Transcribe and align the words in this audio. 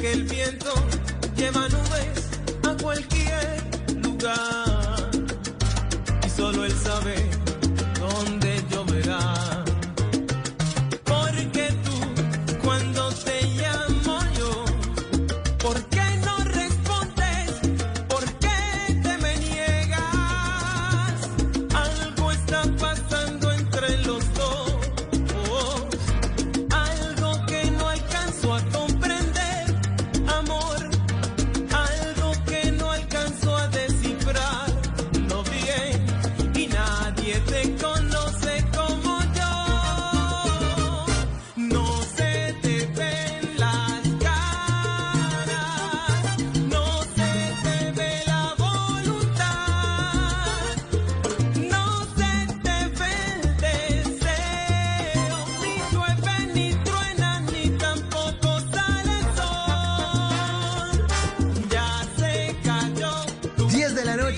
que 0.00 0.12
el 0.12 0.22
viento 0.24 0.72
lleva 1.36 1.68
nubes 1.68 2.28
a 2.62 2.82
cualquier 2.82 3.64
lugar 4.02 4.57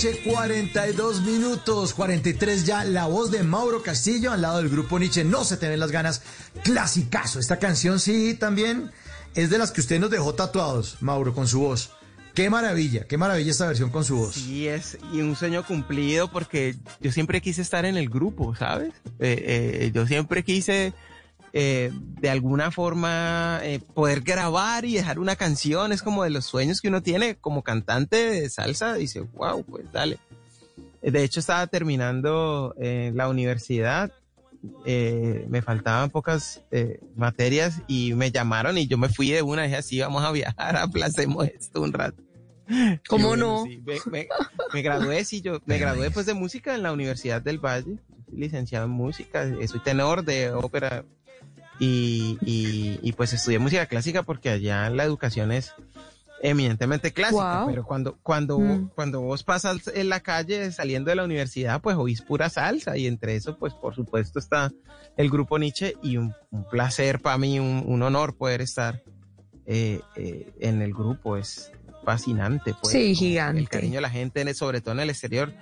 noche, 0.03 0.19
42 0.25 1.21
minutos, 1.23 1.93
43 1.93 2.65
ya. 2.65 2.85
La 2.85 3.07
voz 3.07 3.31
de 3.31 3.43
Mauro 3.43 3.83
Castillo 3.83 4.33
al 4.33 4.41
lado 4.41 4.57
del 4.57 4.71
grupo 4.71 4.99
Nietzsche. 4.99 5.25
No 5.25 5.45
se 5.45 5.59
te 5.59 5.69
ven 5.69 5.79
las 5.79 5.91
ganas. 5.91 6.23
Clasicazo. 6.65 7.39
Esta 7.39 7.59
canción 7.59 8.01
sí 8.01 8.33
también 8.33 8.91
es 9.35 9.51
de 9.51 9.59
las 9.59 9.73
que 9.73 9.83
usted 9.83 10.01
nos 10.01 10.09
dejó 10.09 10.35
tatuados, 10.35 10.97
Mauro, 11.03 11.35
con 11.35 11.47
su 11.47 11.61
voz. 11.61 11.91
Qué 12.35 12.49
maravilla, 12.49 13.05
qué 13.05 13.19
maravilla 13.19 13.51
esta 13.51 13.67
versión 13.67 13.91
con 13.91 14.05
su 14.05 14.17
voz. 14.17 14.37
Sí, 14.37 14.69
es 14.69 14.97
y 15.13 15.21
un 15.21 15.37
sueño 15.37 15.67
cumplido 15.67 16.31
porque 16.31 16.77
yo 17.01 17.13
siempre 17.13 17.43
quise 17.43 17.61
estar 17.61 17.85
en 17.85 17.99
el 17.99 18.09
grupo, 18.09 18.55
¿sabes? 18.57 18.95
Eh, 19.19 19.83
eh, 19.83 19.91
yo 19.93 20.07
siempre 20.07 20.45
quise 20.45 20.95
eh, 21.53 21.91
de 22.21 22.31
alguna 22.31 22.71
forma 22.71 23.61
eh, 23.63 23.81
poder 23.95 24.21
grabar 24.21 24.85
y 24.85 24.95
dejar 24.95 25.19
una 25.19 25.37
canción. 25.37 25.93
Es 25.93 26.03
como 26.03 26.25
de 26.25 26.31
los 26.31 26.45
sueños 26.45 26.81
que 26.81 26.89
uno 26.89 27.03
tiene 27.03 27.37
como 27.37 27.63
cantante 27.63 28.17
de 28.17 28.49
salsa. 28.51 28.95
Dice, 28.95 29.21
wow, 29.21 29.65
pues 29.65 29.91
dale. 29.93 30.19
Eh, 31.03 31.11
De 31.11 31.23
hecho, 31.25 31.41
estaba 31.41 31.67
terminando 31.67 32.75
eh, 32.79 33.13
la 33.15 33.29
universidad. 33.29 34.11
eh, 34.85 35.47
me 35.49 35.63
faltaban 35.63 36.11
pocas 36.11 36.61
eh, 36.71 37.01
materias 37.17 37.81
y 37.89 38.13
me 38.15 38.31
llamaron 38.31 38.77
y 38.77 38.87
yo 38.87 38.99
me 38.99 39.09
fui 39.09 39.31
de 39.31 39.43
una. 39.43 39.63
Dije 39.63 39.77
así, 39.77 40.01
vamos 40.01 40.23
a 40.23 40.31
viajar, 40.33 40.77
aplacemos 40.77 41.49
esto 41.49 41.81
un 41.81 41.93
rato. 41.93 42.23
¿Cómo 43.09 43.29
bueno, 43.29 43.47
no? 43.59 43.65
sí, 43.65 43.83
me, 43.85 43.99
me- 44.13 44.29
me 44.73 44.83
gradué, 44.83 45.25
sí, 45.25 45.41
yo 45.41 45.61
me 45.65 45.79
gradué 45.79 46.13
pues 46.13 46.27
de 46.27 46.35
música 46.35 46.73
en 46.77 46.85
la 46.85 46.93
Universidad 46.93 47.43
del 47.43 47.59
Valle, 47.59 47.97
soy 48.29 48.39
licenciado 48.39 48.85
en 48.85 48.93
música, 48.93 49.45
soy 49.67 49.81
tenor 49.81 50.25
de 50.25 50.53
ópera 50.53 51.05
y, 51.81 52.39
y, 52.43 53.01
y, 53.03 53.13
pues 53.13 53.33
estudié 53.33 53.59
música 53.59 53.87
clásica 53.87 54.23
porque 54.23 54.51
allá 54.51 54.89
la 54.91 55.03
educación 55.05 55.51
es 55.51 55.73
eminentemente 56.43 57.13
clásica, 57.13 57.33
Guau. 57.63 57.67
pero 57.69 57.85
cuando, 57.85 58.17
cuando, 58.23 58.59
Mm. 58.59 58.91
cuando 58.95 59.21
vos 59.21 59.43
pasas 59.43 59.89
en 59.95 60.09
la 60.09 60.21
calle 60.21 60.71
saliendo 60.73 61.11
de 61.11 61.17
la 61.17 61.25
universidad, 61.25 61.81
pues 61.83 61.97
oís 61.97 62.23
pura 62.23 62.49
salsa 62.49 62.97
y 62.97 63.07
entre 63.07 63.37
eso, 63.37 63.57
pues 63.59 63.75
por 63.75 63.95
supuesto 63.95 64.39
está 64.39 64.71
el 65.17 65.29
grupo 65.29 65.59
Nietzsche 65.59 65.95
y 66.03 66.17
un, 66.17 66.35
un 66.51 66.65
placer 66.69 67.21
para 67.21 67.37
mí, 67.37 67.59
un, 67.61 67.83
un 67.87 68.03
honor 68.03 68.37
poder 68.37 68.61
estar 68.63 69.03
eh, 69.67 70.01
eh, 70.17 70.51
en 70.61 70.81
el 70.83 70.93
grupo, 70.95 71.37
es 71.37 71.71
fascinante. 72.05 72.75
Pues, 72.81 72.93
Sí, 72.93 73.15
gigante. 73.15 73.61
El 73.61 73.69
cariño 73.69 73.97
de 73.97 74.01
la 74.01 74.11
gente, 74.11 74.41
en 74.41 74.49
el- 74.49 74.55
sobre 74.55 74.81
todo 74.81 74.93
en 74.95 75.01
el 75.01 75.11
exterior, 75.11 75.53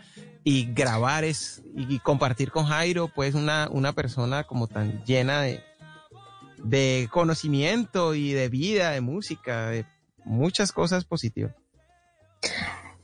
y 0.44 0.72
grabar 0.72 1.25
es, 1.25 1.60
y, 1.75 1.93
y 1.93 1.98
compartir 1.98 2.50
con 2.53 2.66
Jairo, 2.66 3.09
pues 3.09 3.34
una, 3.34 3.69
una 3.72 3.93
persona 3.93 4.44
como 4.44 4.69
tan 4.69 5.04
llena 5.04 5.43
de, 5.43 5.60
de 6.62 7.08
conocimiento 7.10 8.14
y 8.14 8.32
de 8.32 8.48
vida, 8.48 8.91
de 8.91 9.00
música, 9.00 9.69
de 9.69 9.84
muchas 10.24 10.72
cosas 10.72 11.04
positivas. 11.04 11.54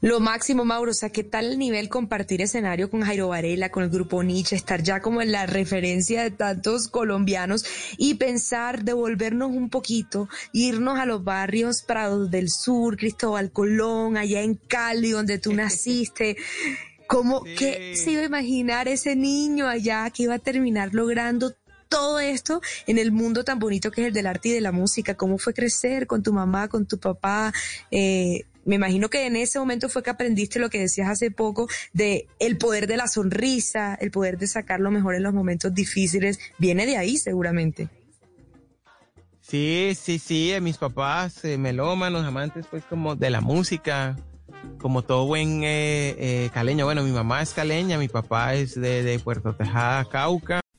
Lo 0.04 0.20
máximo, 0.20 0.66
Mauro, 0.66 0.90
o 0.90 0.94
sea, 0.94 1.08
¿qué 1.08 1.24
tal 1.24 1.46
el 1.46 1.58
nivel 1.58 1.88
compartir 1.88 2.42
escenario 2.42 2.90
con 2.90 3.00
Jairo 3.00 3.28
Varela, 3.28 3.70
con 3.70 3.84
el 3.84 3.88
grupo 3.88 4.22
Nietzsche, 4.22 4.54
estar 4.54 4.82
ya 4.82 5.00
como 5.00 5.22
en 5.22 5.32
la 5.32 5.46
referencia 5.46 6.22
de 6.22 6.30
tantos 6.30 6.88
colombianos 6.88 7.64
y 7.96 8.12
pensar, 8.14 8.84
devolvernos 8.84 9.48
un 9.50 9.70
poquito, 9.70 10.28
irnos 10.52 10.98
a 10.98 11.06
los 11.06 11.24
barrios 11.24 11.80
Prados 11.80 12.30
del 12.30 12.50
Sur, 12.50 12.98
Cristóbal 12.98 13.50
Colón, 13.50 14.18
allá 14.18 14.42
en 14.42 14.56
Cali, 14.56 15.10
donde 15.10 15.38
tú 15.38 15.52
naciste? 15.54 16.36
¿Cómo, 17.06 17.42
Sí. 17.46 17.54
qué 17.56 17.96
se 17.96 18.10
iba 18.10 18.20
a 18.20 18.26
imaginar 18.26 18.88
ese 18.88 19.16
niño 19.16 19.68
allá 19.68 20.10
que 20.10 20.24
iba 20.24 20.34
a 20.34 20.38
terminar 20.38 20.92
logrando 20.92 21.54
todo 21.94 22.18
esto 22.18 22.60
en 22.88 22.98
el 22.98 23.12
mundo 23.12 23.44
tan 23.44 23.60
bonito 23.60 23.92
que 23.92 24.02
es 24.02 24.08
el 24.08 24.12
del 24.12 24.26
arte 24.26 24.48
y 24.48 24.52
de 24.52 24.60
la 24.60 24.72
música? 24.72 25.14
¿Cómo 25.14 25.38
fue 25.38 25.54
crecer 25.54 26.08
con 26.08 26.24
tu 26.24 26.32
mamá, 26.32 26.66
con 26.68 26.86
tu 26.86 26.98
papá? 26.98 27.52
Eh, 27.92 28.46
me 28.64 28.74
imagino 28.74 29.08
que 29.08 29.26
en 29.26 29.36
ese 29.36 29.60
momento 29.60 29.88
fue 29.88 30.02
que 30.02 30.10
aprendiste 30.10 30.58
lo 30.58 30.70
que 30.70 30.80
decías 30.80 31.08
hace 31.08 31.30
poco 31.30 31.68
de 31.92 32.26
el 32.40 32.58
poder 32.58 32.88
de 32.88 32.96
la 32.96 33.06
sonrisa, 33.06 33.94
el 33.94 34.10
poder 34.10 34.38
de 34.38 34.48
sacar 34.48 34.80
lo 34.80 34.90
mejor 34.90 35.14
en 35.14 35.22
los 35.22 35.32
momentos 35.32 35.72
difíciles. 35.72 36.40
Viene 36.58 36.84
de 36.84 36.96
ahí 36.96 37.16
seguramente. 37.16 37.88
Sí, 39.40 39.96
sí, 39.96 40.18
sí, 40.18 40.52
eh, 40.52 40.60
mis 40.60 40.78
papás, 40.78 41.44
eh, 41.44 41.58
melómanos, 41.58 42.24
amantes 42.24 42.66
pues 42.68 42.82
como 42.84 43.14
de 43.14 43.30
la 43.30 43.40
música, 43.40 44.16
como 44.78 45.02
todo 45.02 45.26
buen 45.26 45.62
eh, 45.62 46.16
eh, 46.18 46.50
caleño. 46.52 46.86
Bueno, 46.86 47.02
mi 47.04 47.12
mamá 47.12 47.42
es 47.42 47.52
caleña, 47.52 47.98
mi 47.98 48.08
papá 48.08 48.54
es 48.54 48.74
de, 48.74 49.04
de 49.04 49.18
Puerto 49.20 49.54
Tejada, 49.54 50.04
Cauca. 50.06 50.63